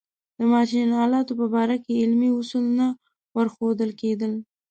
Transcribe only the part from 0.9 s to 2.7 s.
آلاتو په باره کې علمي اصول